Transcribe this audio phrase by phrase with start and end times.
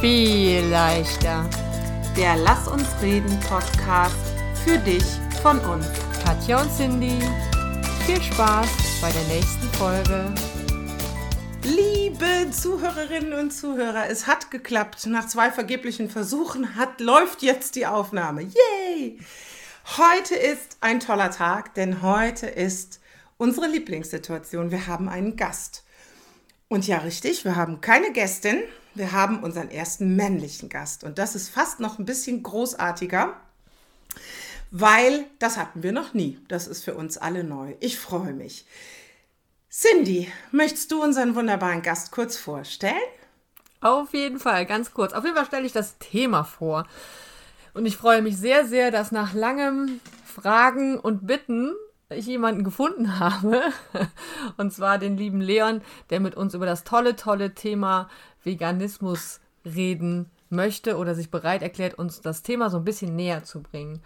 [0.00, 1.48] viel leichter.
[2.16, 4.14] Der Lass uns reden Podcast
[4.64, 5.02] für dich
[5.42, 5.86] von uns.
[6.24, 7.18] Katja und Cindy,
[8.06, 8.68] viel Spaß
[9.00, 10.32] bei der nächsten Folge.
[11.64, 15.06] Liebe Zuhörerinnen und Zuhörer, es hat geklappt.
[15.06, 18.42] Nach zwei vergeblichen Versuchen hat, läuft jetzt die Aufnahme.
[18.42, 19.18] Yay!
[19.96, 23.00] Heute ist ein toller Tag, denn heute ist
[23.36, 24.70] unsere Lieblingssituation.
[24.70, 25.82] Wir haben einen Gast.
[26.68, 28.62] Und ja, richtig, wir haben keine Gästin,
[28.94, 31.02] wir haben unseren ersten männlichen Gast.
[31.02, 33.34] Und das ist fast noch ein bisschen großartiger,
[34.70, 36.38] weil das hatten wir noch nie.
[36.48, 37.74] Das ist für uns alle neu.
[37.80, 38.66] Ich freue mich.
[39.70, 42.96] Cindy, möchtest du unseren wunderbaren Gast kurz vorstellen?
[43.80, 45.12] Auf jeden Fall, ganz kurz.
[45.12, 46.86] Auf jeden Fall stelle ich das Thema vor.
[47.74, 51.74] Und ich freue mich sehr, sehr, dass nach langem Fragen und Bitten
[52.10, 53.60] ich jemanden gefunden habe.
[54.56, 58.08] Und zwar den lieben Leon, der mit uns über das tolle, tolle Thema
[58.44, 63.62] Veganismus reden möchte oder sich bereit erklärt, uns das Thema so ein bisschen näher zu
[63.62, 64.02] bringen.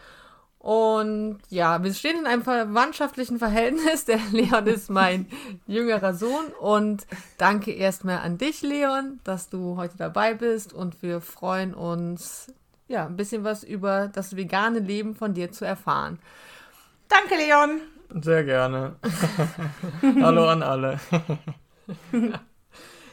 [0.59, 4.05] Und ja, wir stehen in einem verwandtschaftlichen Verhältnis.
[4.05, 5.27] Der Leon ist mein
[5.66, 6.47] jüngerer Sohn.
[6.61, 7.06] Und
[7.37, 10.72] danke erstmal an dich, Leon, dass du heute dabei bist.
[10.72, 12.53] Und wir freuen uns,
[12.87, 16.20] ja, ein bisschen was über das vegane Leben von dir zu erfahren.
[17.09, 17.81] Danke, Leon.
[18.21, 18.97] Sehr gerne.
[20.21, 21.01] Hallo an alle.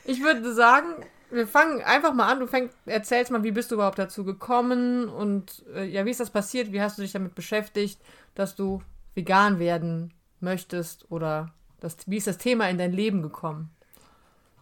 [0.05, 2.39] ich würde sagen, wir fangen einfach mal an.
[2.39, 6.19] Du fängst, erzählst mal, wie bist du überhaupt dazu gekommen und äh, ja, wie ist
[6.19, 6.71] das passiert?
[6.71, 7.99] Wie hast du dich damit beschäftigt,
[8.35, 8.81] dass du
[9.15, 13.69] vegan werden möchtest oder das, wie ist das Thema in dein Leben gekommen?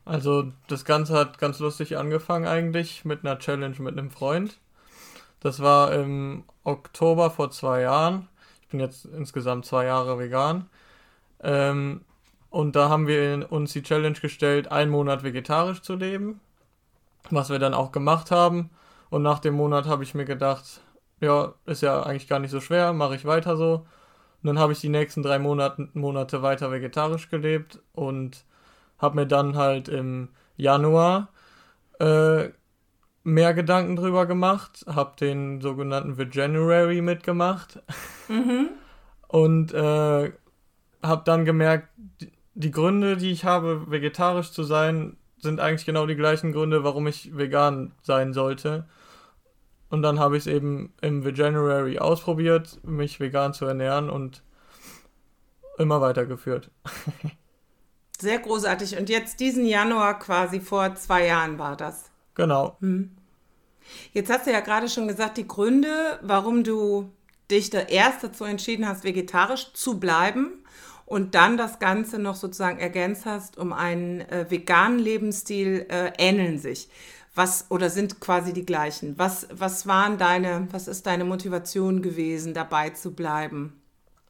[0.06, 4.58] Also das Ganze hat ganz lustig angefangen eigentlich mit einer Challenge mit einem Freund.
[5.40, 8.28] Das war im Oktober vor zwei Jahren.
[8.68, 10.70] Ich bin jetzt insgesamt zwei Jahre vegan.
[11.42, 12.02] Ähm,
[12.50, 16.40] und da haben wir uns die Challenge gestellt, einen Monat vegetarisch zu leben
[17.32, 18.70] was wir dann auch gemacht haben.
[19.10, 20.82] Und nach dem Monat habe ich mir gedacht,
[21.20, 23.86] ja, ist ja eigentlich gar nicht so schwer, mache ich weiter so.
[24.44, 28.46] Und dann habe ich die nächsten drei Monate, Monate weiter vegetarisch gelebt und
[29.00, 31.30] habe mir dann halt im Januar
[32.00, 32.50] äh,
[33.28, 37.84] mehr Gedanken drüber gemacht, habe den sogenannten Veganuary mitgemacht
[38.30, 38.70] mhm.
[39.28, 40.32] und äh,
[41.04, 41.90] habe dann gemerkt,
[42.54, 47.06] die Gründe, die ich habe, vegetarisch zu sein, sind eigentlich genau die gleichen Gründe, warum
[47.06, 48.88] ich vegan sein sollte.
[49.90, 54.42] Und dann habe ich es eben im Veganuary ausprobiert, mich vegan zu ernähren und
[55.78, 56.72] immer weitergeführt.
[58.20, 58.98] Sehr großartig.
[58.98, 62.10] Und jetzt diesen Januar quasi vor zwei Jahren war das.
[62.36, 62.78] Genau.
[62.80, 63.17] Hm.
[64.14, 67.10] Jetzt hast du ja gerade schon gesagt, die Gründe, warum du
[67.50, 70.64] dich da erst dazu entschieden hast, vegetarisch zu bleiben
[71.06, 76.60] und dann das Ganze noch sozusagen ergänzt hast um einen äh, veganen Lebensstil, äh, ähneln
[76.60, 76.90] sich.
[77.34, 79.14] Was oder sind quasi die gleichen?
[79.18, 83.74] Was, was waren deine, was ist deine Motivation gewesen, dabei zu bleiben?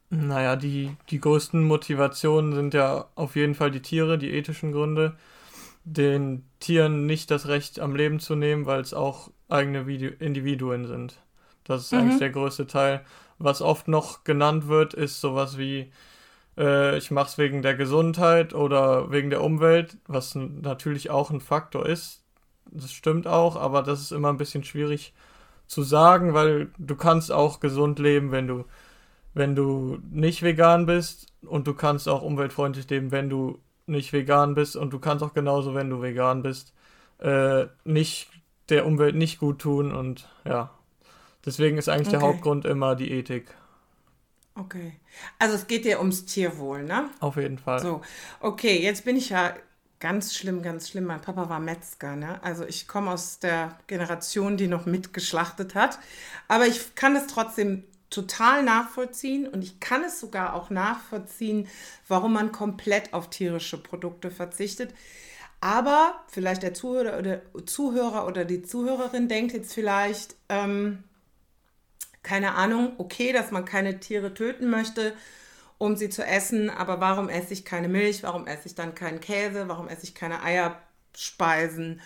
[0.10, 5.18] Naja, die, die größten Motivationen sind ja auf jeden Fall die Tiere, die ethischen Gründe.
[5.84, 9.80] Den Tieren nicht das Recht am Leben zu nehmen, weil es auch eigene
[10.20, 11.18] Individuen sind.
[11.64, 12.00] Das ist mhm.
[12.00, 13.02] eigentlich der größte Teil.
[13.40, 15.92] Was oft noch genannt wird, ist sowas wie
[16.58, 21.42] äh, ich mache es wegen der Gesundheit oder wegen der Umwelt, was natürlich auch ein
[21.42, 22.24] Faktor ist.
[22.72, 25.14] Das stimmt auch, aber das ist immer ein bisschen schwierig
[25.68, 28.66] zu sagen, weil du kannst auch gesund leben, wenn du
[29.34, 34.56] wenn du nicht vegan bist und du kannst auch umweltfreundlich leben, wenn du nicht vegan
[34.56, 36.74] bist und du kannst auch genauso, wenn du vegan bist,
[37.20, 38.30] äh, nicht
[38.70, 40.72] der Umwelt nicht gut tun und ja,
[41.46, 42.18] deswegen ist eigentlich okay.
[42.18, 43.54] der Hauptgrund immer die Ethik.
[44.56, 44.94] Okay.
[45.40, 47.10] Also es geht dir ums Tierwohl, ne?
[47.20, 47.80] Auf jeden Fall.
[47.80, 48.02] So,
[48.40, 49.54] okay, jetzt bin ich ja
[50.00, 51.06] ganz schlimm, ganz schlimm.
[51.06, 52.44] Mein Papa war Metzger, ne?
[52.44, 56.00] Also ich komme aus der Generation, die noch mitgeschlachtet hat.
[56.48, 61.68] Aber ich kann es trotzdem total nachvollziehen und ich kann es sogar auch nachvollziehen,
[62.08, 64.94] warum man komplett auf tierische Produkte verzichtet.
[65.60, 71.04] Aber vielleicht der Zuhörer oder, Zuhörer oder die Zuhörerin denkt jetzt vielleicht, ähm,
[72.22, 75.14] keine Ahnung, okay, dass man keine Tiere töten möchte,
[75.78, 79.20] um sie zu essen, aber warum esse ich keine Milch, warum esse ich dann keinen
[79.20, 82.02] Käse, warum esse ich keine Eierspeisen?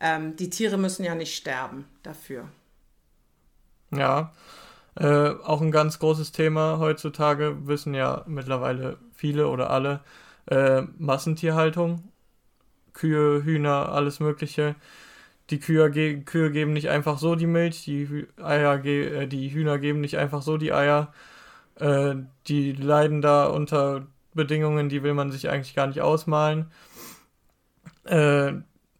[0.00, 2.48] Ähm, die Tiere müssen ja nicht sterben dafür.
[3.90, 4.32] Ja,
[4.96, 10.00] äh, auch ein ganz großes Thema heutzutage, wissen ja mittlerweile viele oder alle,
[10.46, 12.11] äh, Massentierhaltung,
[13.02, 14.76] Kühe, Hühner, alles Mögliche
[15.50, 19.78] die Kühe, ge Kühe geben nicht einfach so die Milch, die Eier, äh, die Hühner
[19.78, 21.12] geben nicht einfach so die Eier.
[21.76, 22.16] Äh,
[22.48, 26.70] die leiden da unter Bedingungen, die will man sich eigentlich gar nicht ausmalen.
[28.04, 28.54] Äh,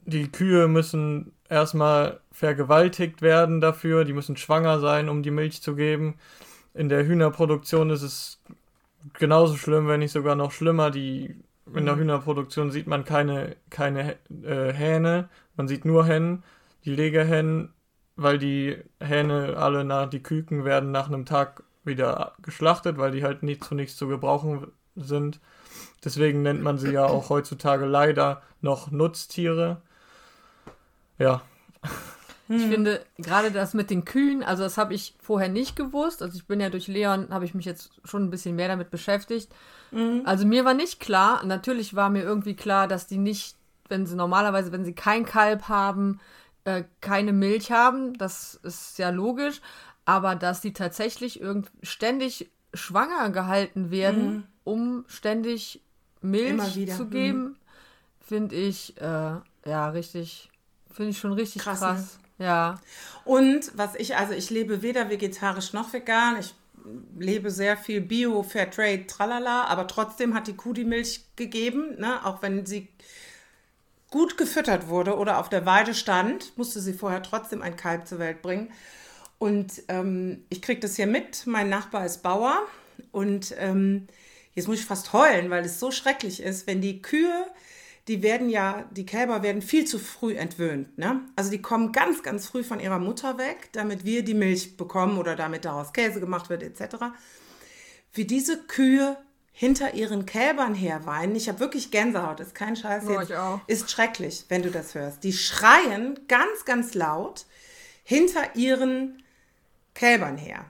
[0.04, 5.74] die Kühe müssen erstmal vergewaltigt werden dafür, die müssen schwanger sein, um die Milch zu
[5.76, 6.16] geben.
[6.74, 8.40] In der Hühnerproduktion ist es
[9.14, 10.90] genauso schlimm, wenn nicht sogar noch schlimmer.
[10.90, 11.36] Die,
[11.74, 16.42] in der Hühnerproduktion sieht man keine, keine äh, Hähne, man sieht nur Hennen,
[16.84, 17.72] die Legehennen,
[18.16, 23.24] weil die Hähne alle nach, die Küken werden nach einem Tag wieder geschlachtet, weil die
[23.24, 25.40] halt nicht zu nichts zu gebrauchen sind.
[26.04, 29.82] Deswegen nennt man sie ja auch heutzutage leider noch Nutztiere.
[31.18, 31.42] Ja.
[32.48, 36.22] Ich finde gerade das mit den Kühen, also das habe ich vorher nicht gewusst.
[36.22, 38.90] Also ich bin ja durch Leon, habe ich mich jetzt schon ein bisschen mehr damit
[38.90, 39.48] beschäftigt.
[40.24, 43.56] Also mir war nicht klar, natürlich war mir irgendwie klar, dass die nicht,
[43.88, 46.18] wenn sie normalerweise, wenn sie kein Kalb haben,
[46.64, 48.14] äh, keine Milch haben.
[48.14, 49.60] Das ist ja logisch.
[50.04, 55.82] Aber dass die tatsächlich irgend ständig schwanger gehalten werden, um ständig
[56.22, 57.10] Milch zu mhm.
[57.10, 57.56] geben,
[58.20, 59.36] finde ich, äh,
[59.66, 60.50] ja, richtig,
[60.90, 62.18] finde ich schon richtig Krass, krass.
[62.38, 62.46] ne?
[62.46, 62.80] Ja.
[63.24, 66.38] Und was ich, also ich lebe weder vegetarisch noch vegan.
[66.40, 66.54] Ich
[67.18, 72.24] lebe sehr viel Bio, Fairtrade, tralala, aber trotzdem hat die Kuh die Milch gegeben, ne?
[72.24, 72.88] auch wenn sie
[74.10, 78.18] gut gefüttert wurde oder auf der Weide stand, musste sie vorher trotzdem ein Kalb zur
[78.18, 78.70] Welt bringen.
[79.38, 81.46] Und ähm, ich kriege das hier mit.
[81.46, 82.60] Mein Nachbar ist Bauer
[83.10, 84.06] und ähm,
[84.54, 87.46] jetzt muss ich fast heulen, weil es so schrecklich ist, wenn die Kühe,
[88.08, 90.98] die werden ja, die Kälber werden viel zu früh entwöhnt.
[90.98, 91.20] Ne?
[91.36, 95.18] Also die kommen ganz, ganz früh von ihrer Mutter weg, damit wir die Milch bekommen
[95.18, 96.96] oder damit daraus Käse gemacht wird etc.
[98.12, 99.16] Wie diese Kühe
[99.52, 103.60] hinter ihren Kälbern herweinen, ich habe wirklich Gänsehaut, ist kein Scheiß jetzt, ich auch.
[103.68, 105.22] ist schrecklich, wenn du das hörst.
[105.22, 107.46] Die schreien ganz, ganz laut
[108.02, 109.22] hinter ihren
[109.94, 110.64] Kälbern her.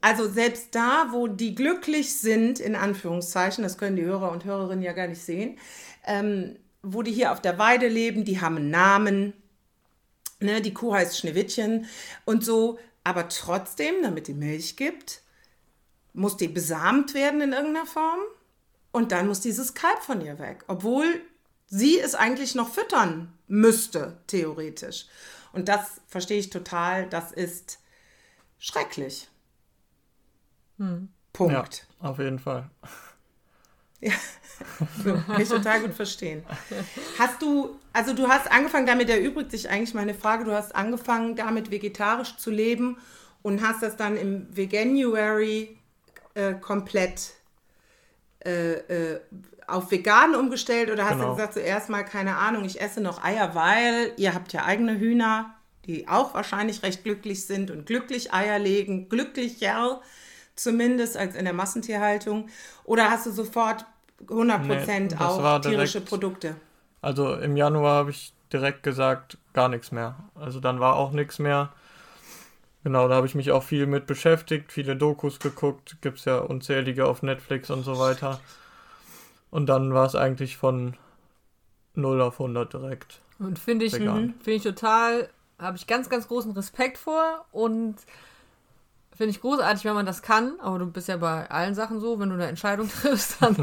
[0.00, 4.84] Also selbst da, wo die glücklich sind, in Anführungszeichen, das können die Hörer und Hörerinnen
[4.84, 5.58] ja gar nicht sehen,
[6.06, 9.32] ähm, wo die hier auf der Weide leben, die haben einen Namen,
[10.40, 11.86] ne, die Kuh heißt Schneewittchen
[12.24, 15.22] und so, aber trotzdem, damit die Milch gibt,
[16.12, 18.20] muss die besamt werden in irgendeiner Form
[18.92, 21.22] und dann muss dieses Kalb von ihr weg, obwohl
[21.66, 25.06] sie es eigentlich noch füttern müsste, theoretisch.
[25.52, 27.80] Und das verstehe ich total, das ist
[28.58, 29.28] schrecklich.
[31.32, 31.86] Punkt.
[32.00, 32.70] Ja, auf jeden Fall.
[34.00, 36.44] So, kann ich total gut verstehen.
[37.18, 41.36] Hast du, also du hast angefangen, damit erübrigt sich eigentlich meine Frage, du hast angefangen,
[41.36, 42.98] damit vegetarisch zu leben
[43.42, 45.76] und hast das dann im Veganuary
[46.34, 47.32] äh, komplett
[48.44, 48.72] äh,
[49.14, 49.20] äh,
[49.66, 51.30] auf vegan umgestellt oder hast Genau.
[51.30, 54.98] du gesagt, zuerst mal, keine Ahnung, ich esse noch Eier, weil ihr habt ja eigene
[54.98, 55.54] Hühner,
[55.84, 60.00] die auch wahrscheinlich recht glücklich sind und glücklich Eier legen, glücklicher
[60.58, 62.48] zumindest als in der Massentierhaltung.
[62.84, 63.84] Oder hast du sofort
[64.26, 66.56] 100% Nee, war tierische direkt- Produkte?
[67.00, 70.16] Also im Januar habe ich direkt gesagt, gar nichts mehr.
[70.34, 71.72] Also dann war auch nichts mehr.
[72.84, 76.38] Genau, da habe ich mich auch viel mit beschäftigt, viele Dokus geguckt, gibt es ja
[76.38, 78.40] unzählige auf Netflix und so weiter.
[79.50, 80.96] Und dann war es eigentlich von
[81.94, 83.20] 0 auf 100 direkt.
[83.38, 85.28] Und finde ich, finde ich total,
[85.58, 87.96] habe ich ganz, ganz großen Respekt vor und
[89.18, 90.58] finde ich großartig, wenn man das kann.
[90.60, 93.56] Aber du bist ja bei allen Sachen so, wenn du eine Entscheidung triffst, dann,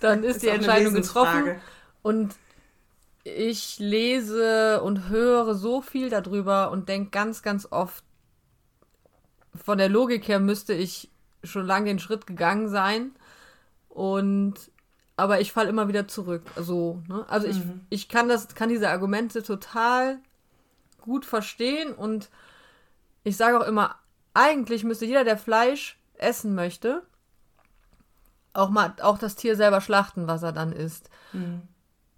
[0.00, 1.56] dann ist, die auch eine Entscheidung getroffen.
[2.02, 2.34] Und
[3.24, 8.04] ich lese und höre so viel darüber und denke ganz, ganz oft,
[9.64, 11.10] von der Logik her müsste ich
[11.42, 13.12] schon lange den Schritt gegangen sein.
[13.88, 14.54] Und
[15.16, 16.42] aber ich falle immer wieder zurück.
[16.54, 17.24] Also, ne?
[17.28, 20.18] also ich, ich kann das, kann diese Argumente total
[21.00, 22.28] gut verstehen und
[23.24, 23.96] ich sage auch immer,
[24.34, 27.02] eigentlich müsste jeder, der Fleisch essen möchte,
[28.52, 31.08] auch mal auch das Tier selber schlachten, was er dann isst.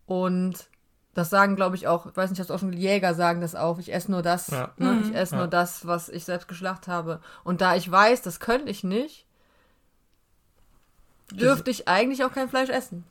[0.06, 0.68] Und
[1.14, 3.78] das sagen, glaube ich, auch, ich weiß nicht, das auch schon Jäger sagen das auch,
[3.78, 4.72] ich esse nur das, Ja.
[4.76, 4.98] ne?
[5.00, 5.38] ich esse Ja.
[5.42, 7.20] nur das, was ich selbst geschlachtet habe.
[7.44, 9.26] Und da ich weiß, das könnte ich nicht,
[11.30, 13.04] dürfte ich eigentlich auch kein Fleisch essen.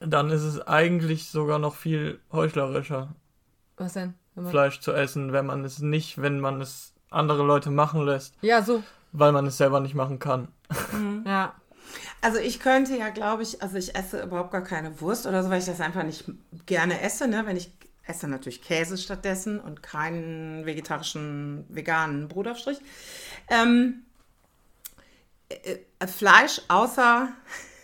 [0.00, 3.14] Dann ist es eigentlich sogar noch viel heuchlerischer,
[3.76, 4.14] Was denn?
[4.50, 8.62] Fleisch zu essen, wenn man es nicht, wenn man es andere Leute machen lässt, Ja,
[8.62, 8.82] so.
[9.12, 10.48] weil man es selber nicht machen kann.
[11.24, 11.54] Ja.
[12.20, 15.50] Also ich könnte ja, glaube ich, also ich esse überhaupt gar keine Wurst oder so,
[15.50, 16.24] weil ich das einfach nicht
[16.66, 17.28] gerne esse.
[17.28, 17.42] Ne?
[17.46, 17.70] Wenn ich
[18.06, 22.78] esse natürlich Käse stattdessen und keinen vegetarischen, veganen Brotaufstrich.
[23.48, 24.02] Ähm,
[25.50, 27.28] äh, äh, Fleisch außer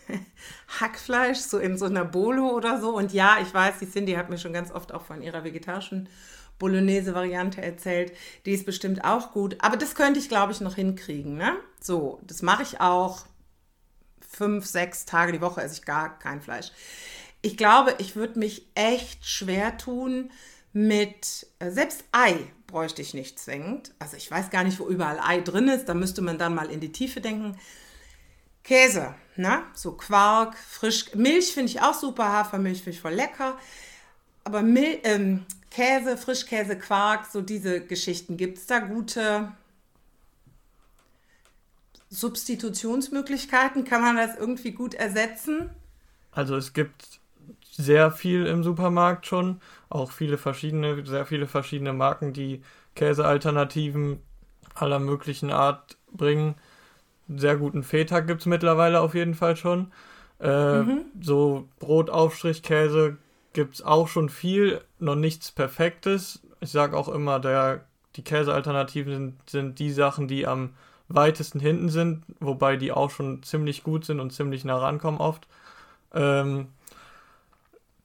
[0.81, 2.97] Hackfleisch, so in so einer Bolo oder so.
[2.97, 6.09] Und ja, ich weiß, die Cindy hat mir schon ganz oft auch von ihrer vegetarischen
[6.61, 8.13] Bolognese-Variante erzählt.
[8.47, 9.57] Die ist bestimmt auch gut.
[9.59, 11.37] Aber das könnte ich, glaube ich, noch hinkriegen.
[11.37, 11.57] Ne?
[11.81, 13.27] So, das mache ich auch
[14.21, 16.71] fünf, sechs Tage die Woche esse ich gar kein Fleisch.
[17.43, 20.31] Ich glaube, ich würde mich echt schwer tun,
[20.73, 22.37] mit, äh, selbst Ei
[22.69, 23.93] bräuchte ich nicht zwingend.
[23.99, 25.89] Also ich weiß gar nicht, wo überall Ei drin ist.
[25.89, 27.57] Da müsste man dann mal in die Tiefe denken.
[28.63, 29.65] Käse, ne?
[29.75, 31.15] So Quark, frisch.
[31.15, 32.31] Milch finde ich auch super.
[32.31, 33.59] Hafermilch finde ich voll lecker.
[34.51, 38.37] Aber Mil ähm, Käse, Frischkäse, Quark, so diese Geschichten.
[38.37, 39.53] Gibt es da gute
[42.09, 43.85] Substitutionsmöglichkeiten?
[43.85, 45.71] Kann man das irgendwie gut ersetzen?
[46.33, 47.21] Also es gibt
[47.71, 52.61] sehr viel im Supermarkt schon, auch viele verschiedene, sehr viele verschiedene Marken, die
[52.97, 54.19] Käsealternativen
[54.75, 56.57] aller möglichen Art bringen.
[57.29, 59.93] Sehr guten Feta gibt es mittlerweile auf jeden Fall schon.
[60.41, 61.05] Äh, mhm.
[61.21, 63.17] So Brotaufstrichkäse
[63.53, 66.41] gibt es auch schon viel, noch nichts Perfektes.
[66.61, 67.85] Ich sage auch immer, der,
[68.17, 70.75] die Käsealternativen sind, sind die Sachen, die am
[71.09, 75.49] weitesten hinten sind, wobei die auch schon ziemlich gut sind und ziemlich nah rankommen oft.
[76.15, 76.69] Ähm,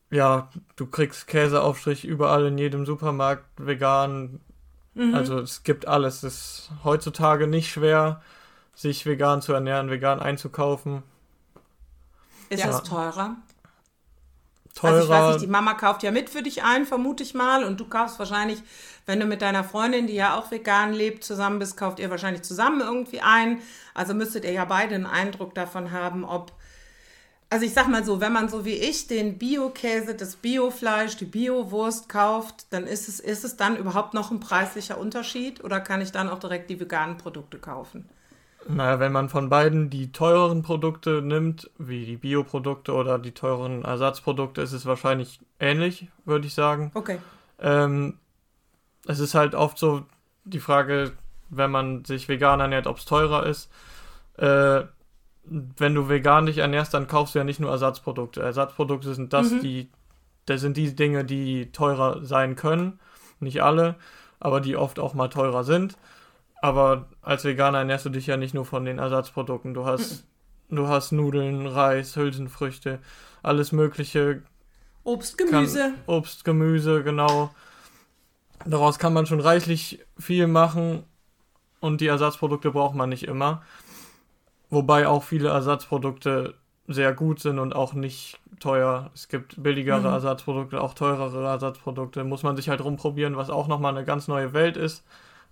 [0.10, 4.40] ja, du kriegst Käseaufstrich überall in jedem Supermarkt vegan.
[4.94, 5.14] Mhm.
[5.14, 6.24] Also es gibt alles.
[6.24, 8.22] Es ist heutzutage nicht schwer,
[8.74, 11.04] sich vegan zu ernähren, vegan einzukaufen.
[12.50, 12.68] Ist ja.
[12.68, 13.36] das teurer?
[14.76, 14.94] Teurer.
[14.94, 17.64] Also ich weiß nicht, die Mama kauft ja mit für dich ein, vermute ich mal.
[17.64, 18.62] Und du kaufst wahrscheinlich,
[19.06, 22.44] wenn du mit deiner Freundin, die ja auch vegan lebt, zusammen bist, kauft ihr wahrscheinlich
[22.44, 23.62] zusammen irgendwie ein.
[23.94, 26.52] Also müsstet ihr ja beide einen Eindruck davon haben, ob
[27.50, 31.26] also ich sag mal so, wenn man so wie ich den Bio-Käse, das Biofleisch, die
[31.26, 36.02] Bio-Wurst kauft, dann ist es, ist es dann überhaupt noch ein preislicher Unterschied oder kann
[36.02, 38.10] ich dann auch direkt die veganen Produkte kaufen?
[38.68, 43.84] Naja, wenn man von beiden die teureren Produkte nimmt, wie die Bioprodukte oder die teuren
[43.84, 46.92] Ersatzprodukte, ist es wahrscheinlich ähnlich, würde ich sagen.
[46.96, 47.20] Okay.
[47.60, 48.18] Ähm,
[49.08, 50.06] es ist halt oft so
[50.46, 51.12] die Frage,
[51.50, 53.72] wenn man sich vegan ernährt, ob es teurer ist.
[54.38, 54.84] Äh,
[55.44, 58.42] wenn du vegan dich ernährst, dann kaufst du ja nicht nur Ersatzprodukte.
[58.42, 59.60] Ersatzprodukte sind das, mhm.
[59.62, 59.90] die,
[60.48, 63.00] das sind die Dinge, die teurer sein können.
[63.40, 63.96] Nicht alle,
[64.40, 65.98] aber die oft auch mal teurer sind.
[66.66, 69.76] Aber als Veganer ernährst du dich ja nicht nur von den Ersatzprodukten.
[69.76, 70.26] Du hast,
[70.68, 70.78] mhm.
[70.78, 72.98] du hast Nudeln, Reis, Hülsenfrüchte,
[73.44, 74.42] alles mögliche.
[75.04, 75.78] Obst, Gemüse.
[75.78, 77.52] Kann, Obst, Gemüse, genau.
[78.66, 81.04] Daraus kann man schon reichlich viel machen
[81.82, 83.62] und die Ersatzprodukte braucht man nicht immer.
[84.72, 86.56] Wobei auch viele Ersatzprodukte
[86.88, 89.12] sehr gut sind und auch nicht teuer.
[89.14, 90.06] Es gibt billigere mhm.
[90.06, 92.24] Ersatzprodukte, auch teurere Ersatzprodukte.
[92.24, 95.04] Muss man sich halt rumprobieren, was auch nochmal eine ganz neue Welt ist.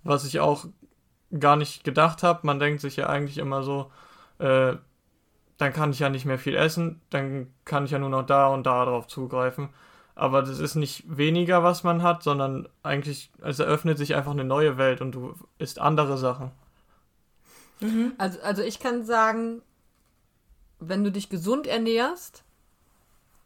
[0.02, 0.66] Was ich auch
[1.38, 2.46] gar nicht gedacht habe.
[2.46, 3.90] Man denkt sich ja eigentlich immer so,
[4.38, 4.74] äh,
[5.58, 8.48] dann kann ich ja nicht mehr viel essen, dann kann ich ja nur noch da
[8.48, 9.68] und da drauf zugreifen.
[10.16, 14.44] Aber das ist nicht weniger, was man hat, sondern eigentlich, es eröffnet sich einfach eine
[14.44, 16.52] neue Welt und du isst andere Sachen.
[17.80, 18.12] Mhm.
[18.18, 19.62] Also, also ich kann sagen,
[20.78, 22.43] wenn du dich gesund ernährst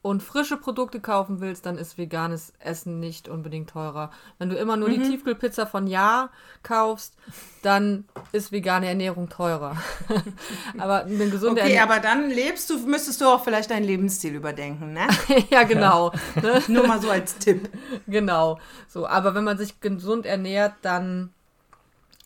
[0.01, 4.11] und frische Produkte kaufen willst, dann ist veganes Essen nicht unbedingt teurer.
[4.39, 4.95] Wenn du immer nur mhm.
[4.95, 6.31] die Tiefkühlpizza von Ja
[6.63, 7.15] kaufst,
[7.63, 9.77] dann ist vegane Ernährung teurer.
[10.79, 14.35] aber eine gesunde Okay, Ernährung aber dann lebst du, müsstest du auch vielleicht deinen Lebensstil
[14.35, 15.09] überdenken, ne?
[15.51, 16.13] ja, genau.
[16.43, 16.61] Ja.
[16.69, 17.69] nur mal so als Tipp.
[18.07, 18.59] Genau.
[18.87, 21.33] So, aber wenn man sich gesund ernährt, dann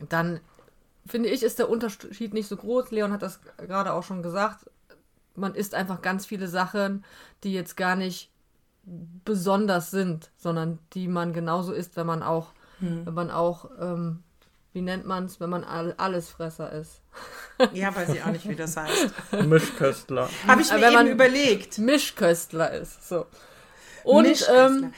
[0.09, 0.41] dann
[1.07, 2.91] finde ich, ist der Unterschied nicht so groß.
[2.91, 4.67] Leon hat das gerade auch schon gesagt.
[5.35, 7.05] Man isst einfach ganz viele Sachen,
[7.43, 8.31] die jetzt gar nicht
[8.85, 12.49] besonders sind, sondern die man genauso isst, wenn man auch,
[12.81, 13.07] hm.
[13.07, 14.23] wenn man auch, ähm,
[14.73, 17.01] wie nennt man es, wenn man all, Allesfresser ist.
[17.75, 19.15] Ja, weiß ich auch nicht, wie das heißt.
[19.45, 20.29] Mischköstler.
[20.49, 21.79] Habe ich mir wenn man überlegt.
[21.79, 23.27] Mischköstler ist, so.
[24.03, 24.93] Und ähm,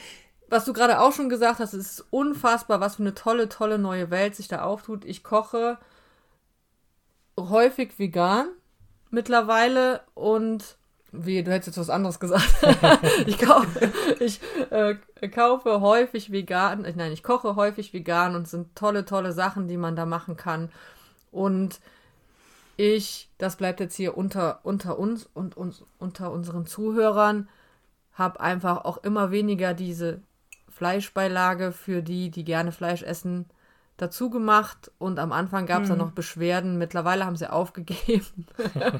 [0.48, 3.78] was du gerade auch schon gesagt hast, es ist unfassbar, was für eine tolle, tolle
[3.78, 5.04] neue Welt sich da auftut.
[5.04, 5.78] Ich koche
[7.38, 8.48] häufig vegan
[9.14, 10.76] mittlerweile und
[11.16, 12.52] wie, du hättest jetzt was anderes gesagt.
[13.26, 14.40] ich kaufe, ich,
[14.70, 14.96] äh,
[15.28, 19.76] kaufe häufig vegan, nein, ich koche häufig vegan und es sind tolle, tolle Sachen, die
[19.76, 20.70] man da machen kann.
[21.30, 21.80] Und
[22.76, 27.48] ich, das bleibt jetzt hier unter, unter uns und uns, unter unseren Zuhörern,
[28.14, 30.20] habe einfach auch immer weniger diese
[30.68, 33.46] Fleischbeilage für die, die gerne Fleisch essen,
[33.96, 35.96] dazu gemacht und am Anfang gab es hm.
[35.98, 36.78] dann noch Beschwerden.
[36.78, 38.46] Mittlerweile haben sie aufgegeben.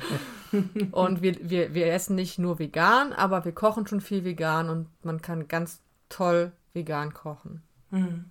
[0.93, 4.87] und wir, wir, wir essen nicht nur vegan, aber wir kochen schon viel vegan und
[5.03, 7.63] man kann ganz toll vegan kochen.
[7.91, 8.27] Hm.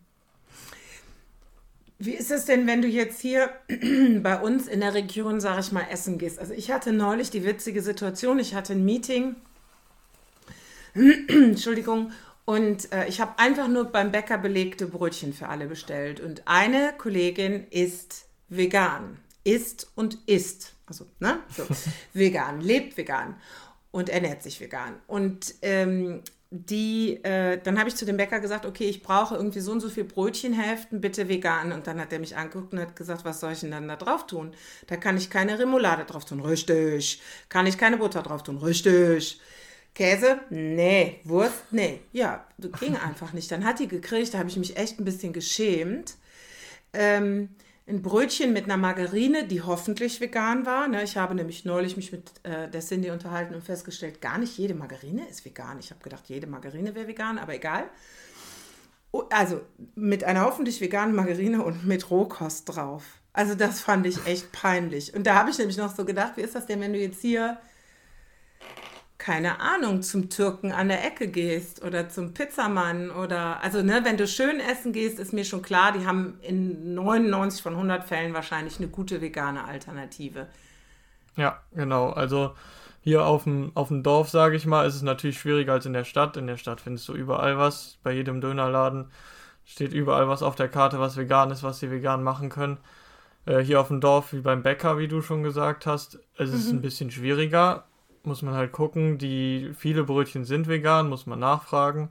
[2.00, 3.50] Wie ist es denn, wenn du jetzt hier
[4.22, 6.40] bei uns in der Region, sag ich mal, essen gehst?
[6.40, 9.36] Also ich hatte neulich die witzige Situation, ich hatte ein Meeting,
[10.94, 12.12] Entschuldigung,
[12.46, 16.20] und äh, ich habe einfach nur beim Bäcker belegte Brötchen für alle bestellt.
[16.20, 19.20] Und eine Kollegin ist vegan.
[19.44, 20.74] Ist und isst.
[20.86, 21.40] Also, ne?
[21.56, 21.64] So.
[22.14, 23.36] vegan, lebt vegan
[23.92, 24.96] und ernährt sich vegan.
[25.08, 29.60] Und ähm, die, äh, dann habe ich zu dem Bäcker gesagt, okay, ich brauche irgendwie
[29.60, 31.72] so und so viel Brötchenhälften, bitte vegan.
[31.72, 33.96] Und dann hat er mich angeguckt und hat gesagt, was soll ich denn dann da
[33.96, 34.54] drauf tun?
[34.88, 36.42] Da kann ich keine Remoulade drauf tun.
[36.42, 37.22] Richtig.
[37.48, 38.58] Kann ich keine Butter drauf tun.
[38.58, 39.40] Richtig.
[39.94, 40.40] Käse?
[40.50, 41.20] Nee.
[41.24, 41.66] Wurst?
[41.72, 42.02] Nee.
[42.12, 42.46] Ja,
[42.80, 43.52] ging einfach nicht.
[43.52, 46.16] Dann hat die gekriegt, da habe ich mich echt ein bisschen geschämt.
[46.94, 47.50] Ähm,
[47.86, 50.88] ein Brötchen mit einer Margarine, die hoffentlich vegan war.
[50.88, 51.04] Ne?
[51.04, 54.74] Ich habe nämlich neulich mich mit äh, der Cindy unterhalten und festgestellt, gar nicht jede
[54.74, 55.80] Margarine ist vegan.
[55.80, 57.84] Ich habe gedacht, jede Margarine wäre vegan, aber egal.
[59.12, 59.62] Oh, also
[59.96, 63.04] mit einer hoffentlich veganen Margarine und mit Rohkost drauf.
[63.34, 65.14] Also das fand ich echt peinlich.
[65.14, 67.22] Und da habe ich nämlich noch so gedacht, wie ist das denn, wenn du jetzt
[67.22, 67.58] hier
[69.24, 74.18] keine Ahnung, zum Türken an der Ecke gehst oder zum Pizzamann oder, also ne, wenn
[74.18, 78.34] du schön essen gehst, ist mir schon klar, die haben in 99 von 100 Fällen
[78.34, 80.48] wahrscheinlich eine gute vegane Alternative.
[81.38, 82.10] Ja, genau.
[82.10, 82.54] Also
[83.02, 85.94] hier auf dem, auf dem Dorf, sage ich mal, ist es natürlich schwieriger als in
[85.94, 86.36] der Stadt.
[86.36, 88.00] In der Stadt findest du überall was.
[88.04, 89.06] Bei jedem Dönerladen
[89.64, 92.78] steht überall was auf der Karte, was vegan ist, was sie vegan machen können.
[93.46, 96.74] Äh, hier auf dem Dorf, wie beim Bäcker, wie du schon gesagt hast, es ist
[96.74, 96.80] mhm.
[96.80, 97.86] ein bisschen schwieriger
[98.26, 99.18] muss man halt gucken.
[99.18, 102.10] Die viele Brötchen sind vegan, muss man nachfragen.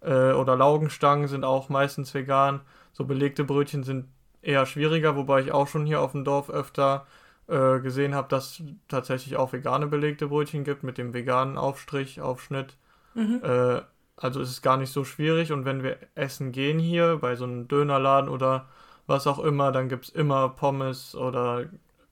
[0.00, 2.60] Äh, oder Laugenstangen sind auch meistens vegan.
[2.92, 4.06] So belegte Brötchen sind
[4.42, 7.06] eher schwieriger, wobei ich auch schon hier auf dem Dorf öfter
[7.48, 12.76] äh, gesehen habe, dass tatsächlich auch vegane belegte Brötchen gibt mit dem veganen Aufstrich, Aufschnitt.
[13.14, 13.40] Mhm.
[13.42, 13.82] Äh,
[14.16, 17.44] also ist es gar nicht so schwierig und wenn wir essen gehen hier bei so
[17.44, 18.66] einem Dönerladen oder
[19.06, 21.66] was auch immer, dann gibt es immer Pommes oder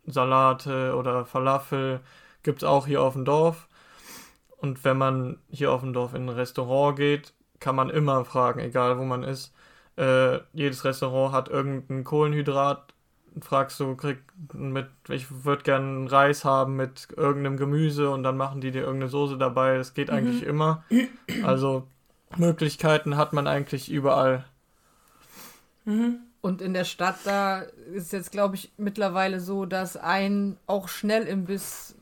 [0.06, 2.00] Salate oder Falafel
[2.42, 3.68] gibt es auch hier auf dem Dorf.
[4.56, 8.61] Und wenn man hier auf dem Dorf in ein Restaurant geht, kann man immer fragen,
[8.61, 9.54] egal wo man ist.
[9.97, 12.94] Äh, jedes Restaurant hat irgendein Kohlenhydrat.
[13.40, 14.18] Fragst du, krieg
[14.52, 19.09] mit, ich würde gerne Reis haben mit irgendeinem Gemüse und dann machen die dir irgendeine
[19.11, 19.76] Soße dabei.
[19.76, 20.14] Das geht mhm.
[20.14, 20.85] eigentlich immer.
[21.44, 21.87] Also
[22.37, 24.44] Möglichkeiten hat man eigentlich überall.
[25.85, 26.20] Mhm.
[26.40, 27.61] Und in der Stadt, da
[27.92, 31.96] ist jetzt, glaube ich, mittlerweile so, dass ein auch Schnellimbiss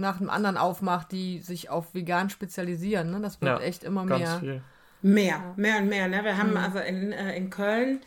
[0.00, 3.10] nach dem anderen aufmacht, die sich auf vegan spezialisieren.
[3.10, 3.20] Ne?
[3.20, 4.38] Das wird ja, echt immer mehr.
[4.40, 4.62] Viel.
[5.02, 6.08] Mehr, mehr und mehr.
[6.08, 6.24] Ne?
[6.24, 6.56] Wir haben mhm.
[6.56, 8.00] also in, äh, in Köln,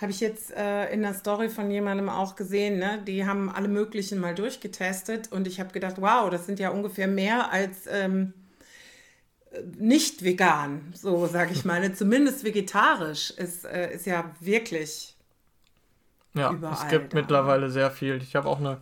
[0.00, 3.00] habe ich jetzt äh, in der Story von jemandem auch gesehen, ne?
[3.06, 7.06] die haben alle möglichen mal durchgetestet und ich habe gedacht, wow, das sind ja ungefähr
[7.06, 8.32] mehr als ähm,
[9.78, 11.80] nicht vegan, so sage ich mal.
[11.80, 11.92] Ne?
[11.94, 15.16] Zumindest vegetarisch ist, äh, ist ja wirklich.
[16.34, 17.18] Ja, es gibt da.
[17.18, 18.16] mittlerweile sehr viel.
[18.22, 18.78] Ich habe auch eine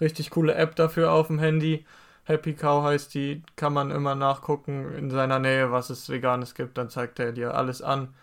[0.00, 1.86] richtig coole App dafür auf dem Handy.
[2.24, 6.76] Happy Cow heißt die, kann man immer nachgucken in seiner Nähe, was es Veganes gibt,
[6.76, 8.14] dann zeigt er dir alles an.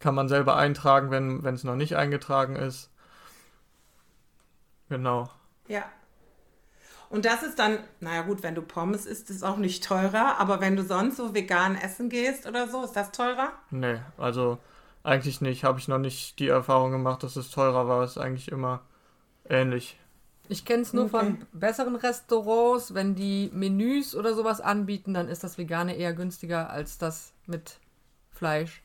[0.00, 2.90] Kann man selber eintragen, wenn es noch nicht eingetragen ist.
[4.88, 5.30] Genau.
[5.68, 5.84] Ja.
[7.10, 10.38] Und das ist dann, naja gut, wenn du Pommes isst, ist es auch nicht teurer,
[10.38, 13.52] aber wenn du sonst so vegan essen gehst oder so, ist das teurer?
[13.70, 14.58] Nee, also
[15.02, 15.64] eigentlich nicht.
[15.64, 18.02] Habe ich noch nicht die Erfahrung gemacht, dass es teurer war.
[18.02, 18.82] Es ist eigentlich immer
[19.48, 19.98] ähnlich.
[20.48, 21.18] Ich kenne es nur okay.
[21.18, 22.94] von besseren Restaurants.
[22.94, 27.78] Wenn die Menüs oder sowas anbieten, dann ist das Vegane eher günstiger als das mit
[28.30, 28.82] Fleisch.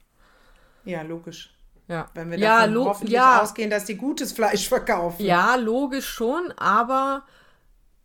[0.86, 1.54] Ja, logisch.
[1.88, 3.42] Ja, Wenn wir ja, davon hoffentlich ja.
[3.42, 5.24] ausgehen, dass die gutes Fleisch verkaufen.
[5.24, 7.24] Ja, logisch schon, aber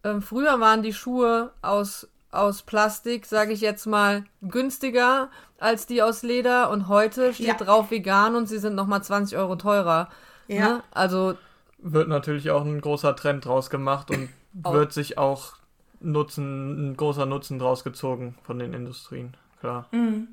[0.03, 6.03] äh, früher waren die Schuhe aus, aus Plastik, sage ich jetzt mal, günstiger als die
[6.03, 7.55] aus Leder und heute steht ja.
[7.55, 10.09] drauf vegan und sie sind nochmal 20 Euro teurer.
[10.49, 10.69] Ja.
[10.69, 10.83] Ne?
[10.91, 11.37] Also
[11.79, 14.29] wird natürlich auch ein großer Trend draus gemacht und
[14.63, 14.73] auch.
[14.73, 15.57] wird sich auch
[16.01, 19.89] Nutzen, ein großer Nutzen draus gezogen von den Industrien, klar.
[19.93, 20.29] Mhm.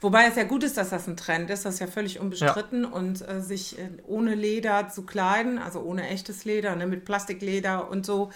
[0.00, 2.84] Wobei es ja gut ist, dass das ein Trend ist, das ist ja völlig unbestritten
[2.84, 2.88] ja.
[2.90, 7.88] und äh, sich äh, ohne Leder zu kleiden, also ohne echtes Leder, ne, mit Plastikleder
[7.88, 8.30] und so.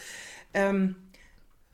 [0.53, 0.95] Ähm,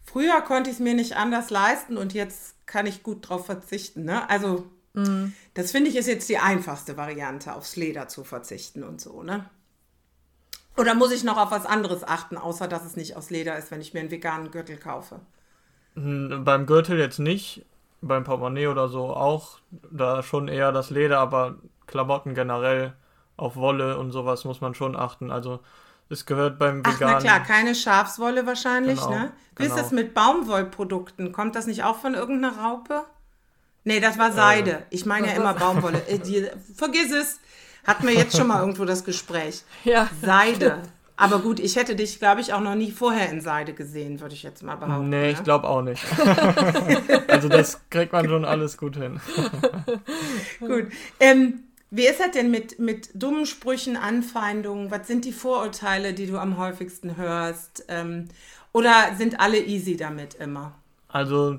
[0.04, 4.04] früher konnte ich es mir nicht anders leisten und jetzt kann ich gut drauf verzichten.
[4.04, 4.28] Ne?
[4.30, 5.34] Also mhm.
[5.52, 9.22] das finde ich ist jetzt die einfachste Variante, aufs Leder zu verzichten und so.
[9.22, 9.50] Ne?
[10.76, 13.70] Oder muss ich noch auf was anderes achten, außer dass es nicht aus Leder ist,
[13.70, 15.20] wenn ich mir einen veganen Gürtel kaufe?
[15.94, 17.66] Beim Gürtel jetzt nicht,
[18.00, 19.58] beim Portemonnaie oder so auch.
[19.90, 21.56] Da schon eher das Leder, aber
[21.86, 22.94] Klamotten generell
[23.36, 25.30] auf Wolle und sowas muss man schon achten.
[25.30, 25.60] Also
[26.08, 26.96] es gehört beim Veganen.
[27.02, 29.32] Ach, na klar, keine Schafswolle wahrscheinlich, genau, ne?
[29.56, 29.74] Wie genau.
[29.74, 31.32] ist das mit Baumwollprodukten?
[31.32, 33.04] Kommt das nicht auch von irgendeiner Raupe?
[33.84, 34.70] Nee, das war Seide.
[34.72, 36.02] Äh, ich meine ja immer Baumwolle.
[36.08, 37.40] Äh, die, vergiss es.
[37.86, 39.62] Hatten wir jetzt schon mal irgendwo das Gespräch.
[39.84, 40.08] Ja.
[40.22, 40.82] Seide.
[41.16, 44.34] Aber gut, ich hätte dich, glaube ich, auch noch nie vorher in Seide gesehen, würde
[44.34, 45.10] ich jetzt mal behaupten.
[45.10, 46.02] Nee, ich glaube auch nicht.
[47.28, 49.20] also das kriegt man schon alles gut hin.
[50.60, 50.86] gut.
[51.18, 54.90] Ähm, wie ist das denn mit, mit dummen Sprüchen, Anfeindungen?
[54.90, 57.84] Was sind die Vorurteile, die du am häufigsten hörst?
[57.88, 58.28] Ähm,
[58.72, 60.74] oder sind alle easy damit immer?
[61.08, 61.58] Also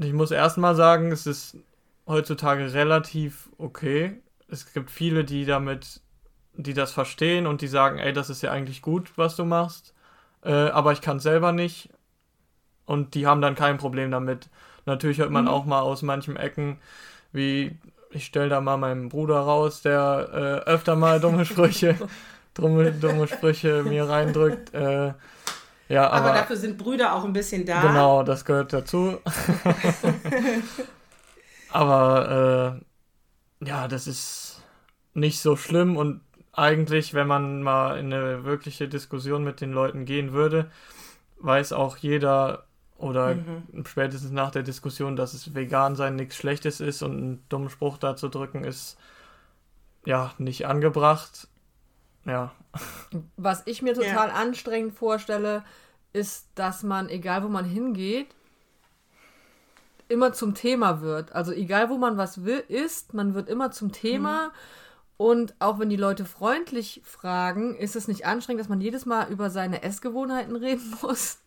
[0.00, 1.56] ich muss erstmal sagen, es ist
[2.06, 4.20] heutzutage relativ okay.
[4.50, 6.00] Es gibt viele, die damit,
[6.54, 9.94] die das verstehen und die sagen, ey, das ist ja eigentlich gut, was du machst,
[10.44, 11.90] äh, aber ich kann es selber nicht.
[12.86, 14.48] Und die haben dann kein Problem damit.
[14.84, 15.50] Natürlich hört man mhm.
[15.50, 16.78] auch mal aus manchen Ecken,
[17.32, 17.78] wie
[18.10, 21.96] ich stelle da mal meinen Bruder raus, der äh, öfter mal dumme Sprüche,
[22.54, 24.74] dumme, dumme Sprüche mir reindrückt.
[24.74, 25.12] Äh,
[25.88, 27.82] ja, aber, aber, dafür sind Brüder auch ein bisschen da.
[27.82, 29.18] Genau, das gehört dazu.
[31.72, 32.89] aber äh,
[33.60, 34.62] ja, das ist
[35.14, 36.20] nicht so schlimm und
[36.52, 40.70] eigentlich, wenn man mal in eine wirkliche Diskussion mit den Leuten gehen würde,
[41.38, 43.84] weiß auch jeder oder mhm.
[43.86, 47.98] spätestens nach der Diskussion, dass es vegan sein nichts Schlechtes ist und einen dummen Spruch
[47.98, 48.98] da zu drücken, ist
[50.04, 51.48] ja nicht angebracht.
[52.26, 52.52] Ja.
[53.36, 54.34] Was ich mir total ja.
[54.34, 55.64] anstrengend vorstelle,
[56.12, 58.34] ist, dass man, egal wo man hingeht,
[60.10, 61.32] immer zum Thema wird.
[61.32, 64.46] Also egal wo man was will, ist, man wird immer zum Thema.
[64.46, 64.52] Mhm.
[65.16, 69.30] Und auch wenn die Leute freundlich fragen, ist es nicht anstrengend, dass man jedes Mal
[69.30, 71.38] über seine Essgewohnheiten reden muss.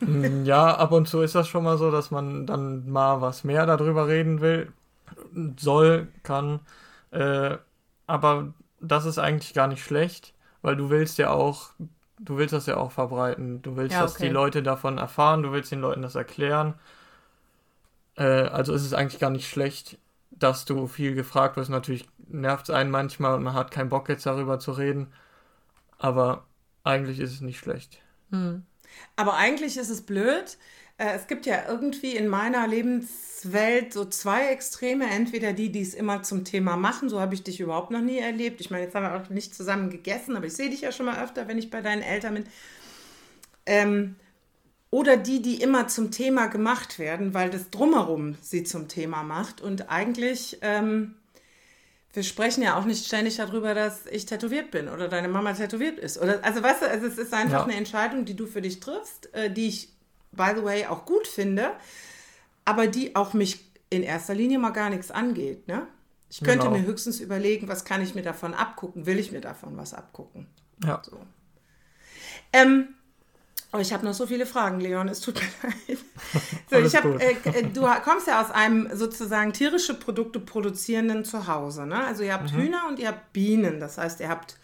[0.00, 3.44] Mm, ja, ab und zu ist das schon mal so, dass man dann mal was
[3.44, 4.72] mehr darüber reden will,
[5.56, 6.60] soll, kann.
[7.12, 7.56] Äh,
[8.06, 11.70] aber das ist eigentlich gar nicht schlecht, weil du willst ja auch
[12.18, 13.62] du willst das ja auch verbreiten.
[13.62, 14.06] Du willst, ja, okay.
[14.06, 16.74] dass die Leute davon erfahren, du willst den Leuten das erklären.
[18.16, 19.98] Äh, also ist es eigentlich gar nicht schlecht,
[20.30, 21.70] dass du viel gefragt wirst.
[21.70, 25.12] Natürlich nervt es einen manchmal und man hat keinen Bock jetzt darüber zu reden.
[25.98, 26.46] Aber
[26.82, 28.00] eigentlich ist es nicht schlecht.
[28.30, 28.64] Hm.
[29.16, 30.58] Aber eigentlich ist es blöd.
[30.98, 35.08] Äh, es gibt ja irgendwie in meiner Lebenswelt so zwei Extreme.
[35.10, 38.18] Entweder die, die es immer zum Thema machen, so habe ich dich überhaupt noch nie
[38.18, 38.60] erlebt.
[38.60, 41.06] Ich meine, jetzt haben wir auch nicht zusammen gegessen, aber ich sehe dich ja schon
[41.06, 42.44] mal öfter, wenn ich bei deinen Eltern bin.
[43.66, 44.16] Ähm,
[44.94, 49.60] oder die, die immer zum Thema gemacht werden, weil das drumherum sie zum Thema macht.
[49.60, 51.16] Und eigentlich, ähm,
[52.12, 55.98] wir sprechen ja auch nicht ständig darüber, dass ich tätowiert bin oder deine Mama tätowiert
[55.98, 56.16] ist.
[56.16, 57.64] Oder, also weißt du, also es ist einfach ja.
[57.64, 59.88] eine Entscheidung, die du für dich triffst, äh, die ich
[60.30, 61.72] by the way, auch gut finde,
[62.64, 65.66] aber die auch mich in erster Linie mal gar nichts angeht.
[65.66, 65.88] Ne?
[66.30, 66.78] Ich könnte genau.
[66.78, 69.06] mir höchstens überlegen, was kann ich mir davon abgucken?
[69.06, 70.46] Will ich mir davon was abgucken?
[70.84, 71.02] Ja.
[71.04, 71.18] So.
[72.52, 72.94] Ähm,
[73.74, 75.08] aber ich habe noch so viele Fragen, Leon.
[75.08, 75.98] Es tut mir leid.
[76.70, 81.84] So, ich hab, äh, äh, du kommst ja aus einem sozusagen tierische Produkte produzierenden Zuhause.
[81.84, 82.04] Ne?
[82.04, 82.56] Also ihr habt mhm.
[82.56, 83.80] Hühner und ihr habt Bienen.
[83.80, 84.56] Das heißt, ihr habt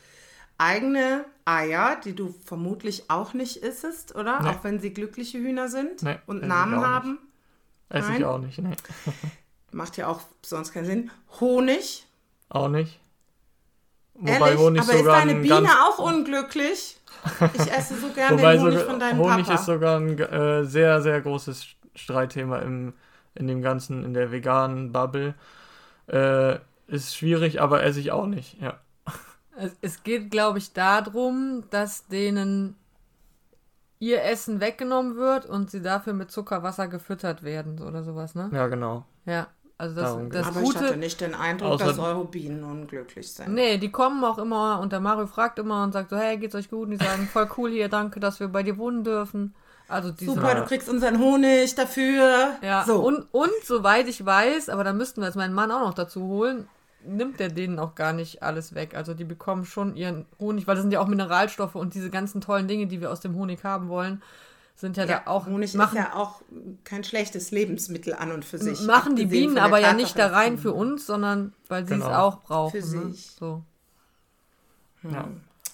[0.59, 4.41] eigene Eier, die du vermutlich auch nicht isst, oder?
[4.43, 4.49] Nee.
[4.49, 7.19] Auch wenn sie glückliche Hühner sind nee, und Namen haben.
[7.89, 8.77] Esse ich auch nicht, nee.
[9.73, 11.11] Macht ja auch sonst keinen Sinn.
[11.41, 12.07] Honig.
[12.49, 13.01] Auch nicht.
[14.15, 14.59] Wobei Ehrlich?
[14.59, 17.00] Honig Aber sogar ist deine Biene auch unglücklich?
[17.55, 19.55] Ich esse so gerne den Honig von deinem Honig Papa.
[19.55, 22.95] ist sogar ein äh, sehr, sehr großes Streitthema im,
[23.35, 25.35] in dem ganzen, in der veganen Bubble.
[26.07, 28.79] Äh, ist schwierig, aber esse ich auch nicht, ja.
[29.83, 32.77] Es geht, glaube ich, darum, dass denen
[33.99, 38.51] ihr Essen weggenommen wird und sie dafür mit Zuckerwasser gefüttert werden oder sowas, ne?
[38.53, 39.05] Ja, genau.
[39.27, 39.49] Ja.
[39.81, 43.55] Also das, das Aber Gute, ich hatte nicht den Eindruck, dass eure Bienen unglücklich sind.
[43.55, 46.55] Nee, die kommen auch immer und der Mario fragt immer und sagt so, hey, geht's
[46.55, 46.85] euch gut?
[46.85, 49.55] Und die sagen, voll cool hier, danke, dass wir bei dir wohnen dürfen.
[49.89, 52.57] Also diese, Super, du kriegst unseren Honig dafür.
[52.61, 52.97] Ja, so.
[52.97, 56.25] und, und soweit ich weiß, aber da müssten wir jetzt meinen Mann auch noch dazu
[56.25, 56.69] holen,
[57.03, 58.95] nimmt er denen auch gar nicht alles weg.
[58.95, 62.43] Also die bekommen schon ihren Honig, weil das sind ja auch Mineralstoffe und diese ganzen
[62.43, 64.21] tollen Dinge, die wir aus dem Honig haben wollen,
[64.81, 65.47] sind ja, ja da auch.
[65.47, 66.43] Honig machen, ist ja auch
[66.85, 68.81] kein schlechtes Lebensmittel an und für sich.
[68.83, 72.07] Machen die Bienen aber ja nicht da rein für uns, sondern weil sie genau.
[72.07, 72.81] es auch brauchen.
[72.83, 73.13] Für ne?
[73.13, 73.31] sich.
[73.39, 73.63] So.
[75.03, 75.11] Hm.
[75.13, 75.29] Ja.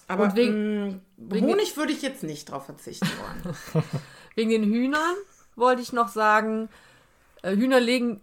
[0.07, 3.55] Aber und wegen, wegen Honig würde ich jetzt nicht drauf verzichten wollen.
[4.35, 5.15] wegen den Hühnern
[5.55, 6.69] wollte ich noch sagen,
[7.41, 8.21] äh, Hühner legen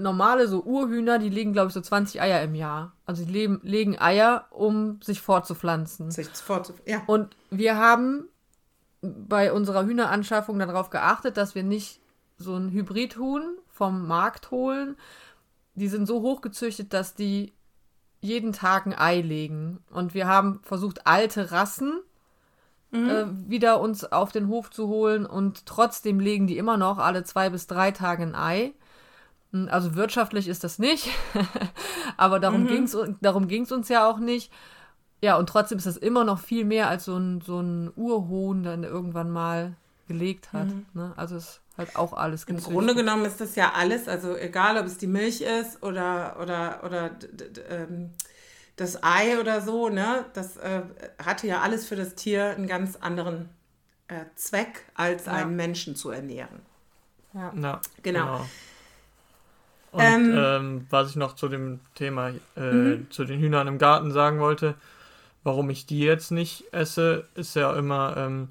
[0.00, 2.92] normale so Urhühner, die legen, glaube ich, so 20 Eier im Jahr.
[3.04, 6.10] Also die leben, legen Eier, um sich fortzupflanzen.
[6.10, 7.02] Sich fortzupflanzen, ja.
[7.06, 8.24] Und wir haben
[9.02, 12.00] bei unserer Hühneranschaffung darauf geachtet, dass wir nicht
[12.36, 14.96] so ein Hybridhuhn vom Markt holen.
[15.74, 17.52] Die sind so hochgezüchtet, dass die
[18.20, 19.78] jeden Tag ein Ei legen.
[19.90, 22.00] Und wir haben versucht, alte Rassen
[22.90, 23.08] mhm.
[23.08, 25.26] äh, wieder uns auf den Hof zu holen.
[25.26, 28.74] Und trotzdem legen die immer noch alle zwei bis drei Tage ein Ei.
[29.52, 31.08] Hm, also wirtschaftlich ist das nicht,
[32.16, 32.68] aber darum mhm.
[32.68, 34.52] ging es darum ging's uns ja auch nicht.
[35.20, 38.62] Ja, und trotzdem ist das immer noch viel mehr als so ein, so ein Urhuhn,
[38.62, 39.74] der irgendwann mal
[40.08, 40.66] gelegt hat.
[40.66, 40.86] Mhm.
[40.94, 41.12] Ne?
[41.16, 44.86] Also ist halt auch alles Im Grunde genommen ist das ja alles, also egal ob
[44.86, 47.10] es die Milch ist oder, oder, oder
[47.68, 48.10] ähm,
[48.76, 50.24] das Ei oder so, ne?
[50.32, 50.82] Das äh,
[51.22, 53.50] hatte ja alles für das Tier einen ganz anderen
[54.08, 55.32] äh, Zweck, als ja.
[55.32, 56.60] einen Menschen zu ernähren.
[57.34, 57.52] Ja.
[57.60, 58.46] Ja, Genau.
[59.92, 63.10] Und Ähm, ähm, was ich noch zu dem Thema, äh, Mhm.
[63.10, 64.76] zu den Hühnern im Garten sagen wollte,
[65.42, 68.48] warum ich die jetzt nicht esse, ist ja immer, ähm,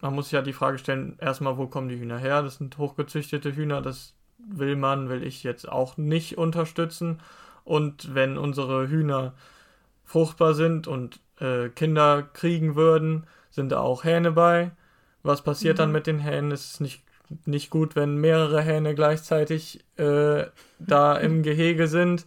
[0.00, 2.42] man muss sich ja die Frage stellen, erstmal, wo kommen die Hühner her?
[2.42, 7.20] Das sind hochgezüchtete Hühner, das will man, will ich jetzt auch nicht unterstützen.
[7.64, 9.34] Und wenn unsere Hühner
[10.04, 14.70] fruchtbar sind und äh, Kinder kriegen würden, sind da auch Hähne bei.
[15.22, 16.52] Was passiert dann mit den Hähnen?
[16.52, 17.02] Es ist nicht,
[17.44, 20.44] nicht gut, wenn mehrere Hähne gleichzeitig äh,
[20.78, 22.26] da im Gehege sind.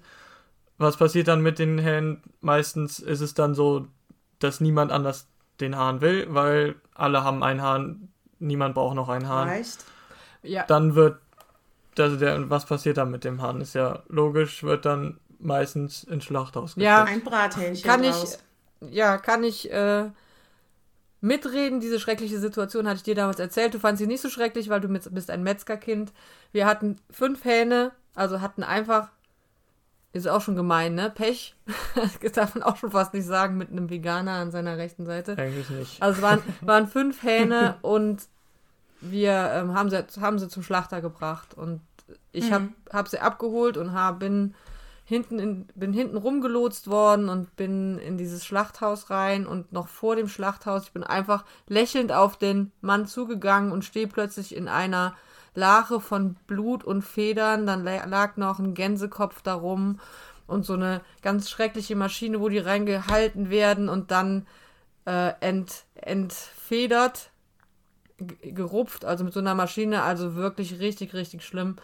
[0.80, 2.24] Was passiert dann mit den Hähnen?
[2.42, 3.88] Meistens ist es dann so,
[4.39, 5.28] dass niemand anders
[5.60, 9.50] den Hahn will, weil alle haben einen Hahn, niemand braucht noch einen Hahn.
[9.50, 9.86] Reicht.
[10.42, 11.20] Ja, Dann wird,
[11.98, 13.60] also der, was passiert dann mit dem Hahn?
[13.60, 17.04] Ist ja logisch, wird dann meistens ins Schlachthaus Ja.
[17.04, 18.39] Ein Brathähnchen kann ich, draus.
[18.80, 20.10] ja, kann ich äh,
[21.22, 21.82] mitreden.
[21.82, 23.74] Diese schreckliche Situation hatte ich dir damals erzählt.
[23.74, 26.13] Du fandst sie nicht so schrecklich, weil du mit, bist ein Metzgerkind.
[26.54, 29.10] Wir hatten fünf Hähne, also hatten einfach,
[30.12, 31.10] ist auch schon gemein, ne?
[31.10, 31.56] Pech.
[32.22, 35.38] Das darf man auch schon fast nicht sagen mit einem Veganer an seiner rechten Seite.
[35.38, 36.02] Eigentlich nicht.
[36.02, 38.28] Also es waren, waren fünf Hähne und
[39.02, 41.54] wir ähm, haben, sie, haben sie zum Schlachter gebracht.
[41.54, 41.82] Und
[42.32, 44.56] ich habe hab sie abgeholt und hab, bin,
[45.06, 49.45] hinten in, bin hinten rumgelotst worden und bin in dieses Schlachthaus rein.
[49.45, 54.08] Und noch vor dem Schlachthaus, ich bin einfach lächelnd auf den Mann zugegangen und stehe
[54.08, 55.15] plötzlich in einer
[55.60, 57.67] Lache von Blut und Federn.
[57.67, 60.00] Dann la- lag noch ein Gänsekopf darum
[60.48, 64.48] und so eine ganz schreckliche Maschine, wo die reingehalten werden und dann
[65.06, 67.30] äh, ent, entfedert,
[68.41, 71.76] gerupft, also mit so einer Maschine, also wirklich richtig, richtig schlimm.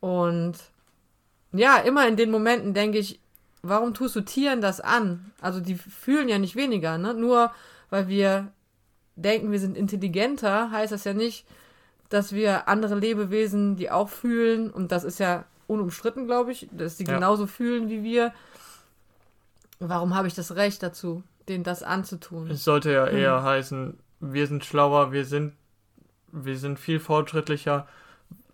[0.00, 0.54] Und
[1.52, 3.20] ja, immer in den Momenten denke ich,
[3.62, 5.32] warum tust du Tieren das an?
[5.40, 7.14] Also die fühlen ja nicht weniger, ne?
[7.14, 7.52] Nur
[7.90, 8.52] weil wir
[9.16, 11.46] denken, wir sind intelligenter, heißt das ja nicht,
[12.08, 16.96] dass wir andere Lebewesen, die auch fühlen, und das ist ja unumstritten, glaube ich, dass
[16.96, 17.14] die Ja.
[17.14, 18.32] genauso fühlen wie wir.
[19.80, 22.50] Warum habe ich das Recht dazu, denen das anzutun?
[22.50, 23.16] Es sollte ja Hm.
[23.16, 25.54] eher heißen, wir sind schlauer, wir sind,
[26.32, 27.86] wir sind viel fortschrittlicher,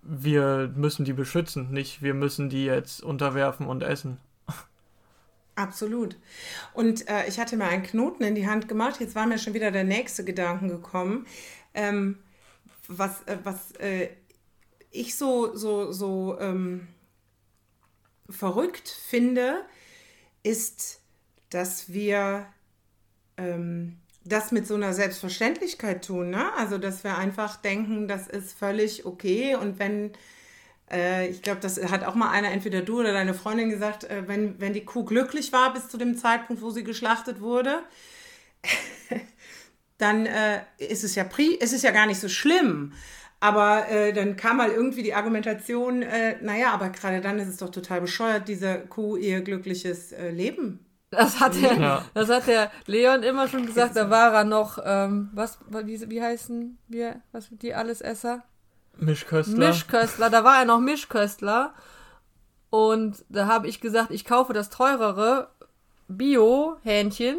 [0.02, 4.18] wir müssen die beschützen, nicht wir müssen die jetzt unterwerfen und essen.
[5.56, 6.16] Absolut.
[6.72, 8.98] Und äh, ich hatte mir einen Knoten in die Hand gemacht.
[8.98, 11.26] Jetzt war mir schon wieder der nächste Gedanken gekommen.
[11.74, 12.16] Ähm,
[12.90, 14.08] was äh, was äh,
[14.90, 16.88] ich so, so, so ähm,
[18.28, 19.64] verrückt finde,
[20.42, 21.00] ist,
[21.50, 22.46] dass wir
[23.36, 26.30] ähm, das mit so einer Selbstverständlichkeit tun.
[26.30, 26.52] Ne?
[26.56, 29.54] Also, dass wir einfach denken, das ist völlig okay.
[29.54, 30.12] Und wenn
[30.90, 34.26] äh, ich glaube, das hat auch mal einer, entweder du oder deine Freundin gesagt, äh,
[34.26, 37.82] wenn, wenn die Kuh glücklich war bis zu dem Zeitpunkt, wo sie geschlachtet wurde,
[40.00, 42.92] dann äh, ist, es ja pri ist es ja gar nicht so schlimm.
[43.42, 47.56] Aber äh, dann kam mal irgendwie die Argumentation, äh, naja, aber gerade dann ist es
[47.56, 50.84] doch total bescheuert, dieser Kuh ihr glückliches äh, Leben.
[51.10, 52.04] Das hat der, Ja.
[52.14, 53.96] das hat der Leon immer schon gesagt.
[53.96, 58.44] Da war er noch, ähm, was, wie, wie heißen wir, was die Allesesser?
[58.98, 59.56] Mischköstler.
[59.68, 60.30] Mischköstler.
[60.30, 61.74] Da war er noch Mischköstler.
[62.68, 65.48] Und da habe ich gesagt, ich kaufe das teurere
[66.08, 67.38] Bio-Hähnchen.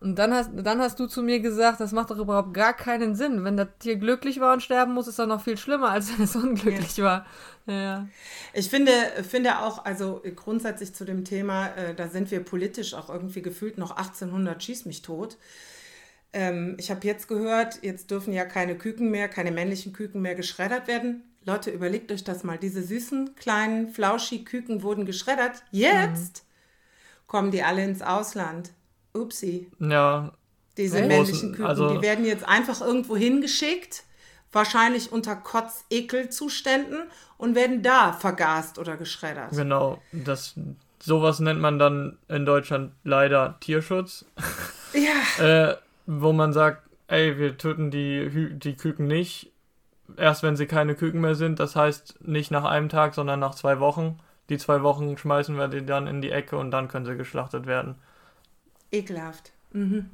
[0.00, 3.14] Und dann hast, dann hast du zu mir gesagt, das macht doch überhaupt gar keinen
[3.14, 3.44] Sinn.
[3.44, 6.24] Wenn das Tier glücklich war und sterben muss, ist das noch viel schlimmer, als wenn
[6.24, 7.26] es unglücklich war.
[7.66, 8.08] Ja, ja.
[8.52, 8.92] Ich finde,
[9.28, 13.78] finde auch, also grundsätzlich zu dem Thema, äh, da sind wir politisch auch irgendwie gefühlt
[13.78, 15.38] noch 1800 schieß mich tot.
[16.34, 20.34] Ähm, ich habe jetzt gehört, jetzt dürfen ja keine Küken mehr, keine männlichen Küken mehr
[20.34, 21.22] geschreddert werden.
[21.46, 22.58] Leute, überlegt euch das mal.
[22.58, 25.62] Diese süßen, kleinen, flauschi Küken wurden geschreddert.
[25.70, 26.44] Jetzt
[27.26, 28.70] kommen die alle ins Ausland.
[29.24, 29.70] Upsi.
[29.78, 30.32] Ja,
[30.76, 31.06] Diese Echt?
[31.08, 34.02] männlichen Küken, Also- die werden jetzt einfach irgendwo hingeschickt,
[34.52, 37.02] wahrscheinlich unter Kotz-Ekel-Zuständen
[37.38, 39.50] und werden da vergast oder geschreddert.
[39.52, 40.00] genau.
[40.12, 40.54] Das,
[41.00, 44.24] sowas nennt man dann in Deutschland leider Tierschutz.
[44.92, 49.52] Ja, äh, wo man sagt, ey, wir töten die, Hü die Küken nicht,
[50.16, 51.60] erst wenn sie keine Küken mehr sind.
[51.60, 54.18] Das heißt nicht nach einem Tag, sondern nach zwei Wochen.
[54.48, 57.66] Die zwei Wochen schmeißen wir die dann in die Ecke und dann können sie geschlachtet
[57.66, 57.94] werden.
[58.94, 59.52] Ekelhaft.
[59.72, 60.10] Mhm.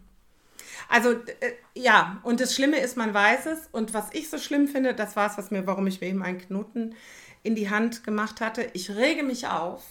[0.88, 3.68] Also, äh, ja, und das Schlimme ist, man weiß es.
[3.72, 6.22] Und was ich so schlimm finde, das war es, was mir, warum ich mir eben
[6.22, 6.94] einen Knoten
[7.42, 8.68] in die Hand gemacht hatte.
[8.72, 9.84] Ich rege mich auf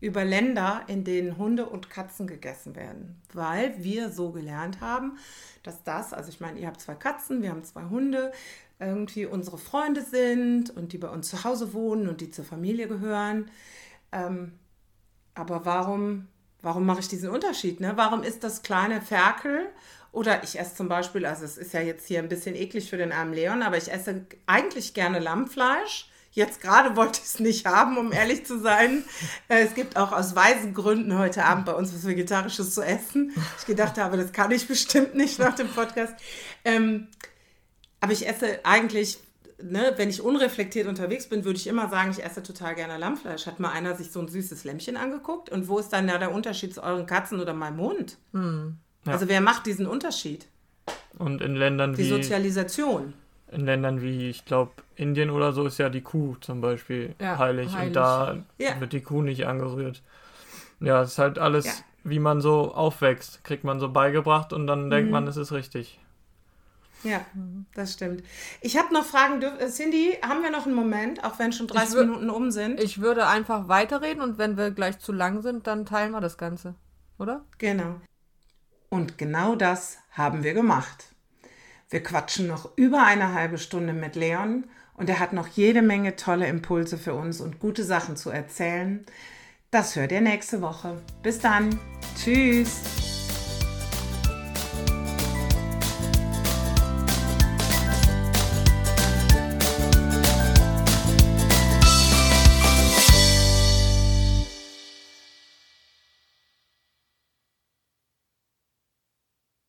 [0.00, 5.16] über Länder, in denen Hunde und Katzen gegessen werden, weil wir so gelernt haben,
[5.62, 8.32] dass das, also ich meine, ihr habt zwei Katzen, wir haben zwei Hunde,
[8.80, 12.88] irgendwie unsere Freunde sind und die bei uns zu Hause wohnen und die zur Familie
[12.88, 13.48] gehören.
[14.10, 14.52] Ähm,
[15.34, 16.26] aber warum,
[16.62, 17.80] warum mache ich diesen Unterschied?
[17.80, 17.92] Ne?
[17.96, 19.68] Warum ist das kleine Ferkel
[20.12, 22.96] Oder ich esse zum Beispiel, also es ist ja jetzt hier ein bisschen eklig für
[22.96, 26.08] den armen Leon, aber ich esse eigentlich gerne Lammfleisch.
[26.30, 29.04] Jetzt gerade wollte ich es nicht haben, um ehrlich zu sein.
[29.48, 33.32] Äh, es gibt auch aus weisen Gründen heute Abend bei uns was Vegetarisches zu essen.
[33.58, 36.14] Ich gedacht habe, das kann ich bestimmt nicht nach dem Podcast.
[36.64, 37.08] Ähm,
[38.00, 39.18] aber ich esse eigentlich,
[39.62, 43.46] ne, wenn ich unreflektiert unterwegs bin, würde ich immer sagen, ich esse total gerne Lammfleisch.
[43.46, 45.48] Hat mal einer sich so ein süßes Lämmchen angeguckt?
[45.50, 48.18] Und wo ist dann da der Unterschied zu euren Katzen oder meinem Hund?
[48.32, 49.12] Ja.
[49.12, 50.46] Also wer macht diesen Unterschied?
[51.18, 53.14] Und in Ländern Die wie Sozialisation.
[53.50, 57.36] in Ländern wie, ich glaube, Indien oder so ist ja die Kuh zum Beispiel Ja,
[57.38, 57.88] heilig, heilig.
[57.88, 58.80] und da Ja.
[58.80, 60.02] wird die Kuh nicht angerührt.
[60.80, 64.86] Ja, es ist halt alles, wie man so aufwächst, kriegt man so beigebracht und dann
[64.86, 64.90] Mhm.
[64.90, 66.00] denkt man, es ist richtig.
[67.04, 67.20] Ja,
[67.74, 68.22] das stimmt.
[68.60, 69.42] Ich habe noch Fragen.
[69.42, 72.80] äh, Cindy, haben wir noch einen Moment, auch wenn schon 30 wür- Minuten um sind?
[72.80, 76.38] Ich würde einfach weiterreden und wenn wir gleich zu lang sind, dann teilen wir das
[76.38, 76.74] Ganze.
[77.18, 77.44] Oder?
[77.58, 77.96] Genau.
[78.88, 81.06] Und genau das haben wir gemacht.
[81.90, 86.16] Wir quatschen noch über eine halbe Stunde mit Leon und er hat noch jede Menge
[86.16, 89.04] tolle Impulse für uns und gute Sachen zu erzählen.
[89.70, 91.00] Das hört ihr nächste Woche.
[91.22, 91.78] Bis dann.
[92.16, 93.11] Tschüss.